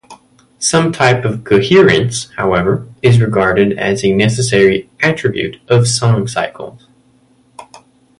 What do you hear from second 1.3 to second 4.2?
coherence, however, is regarded as a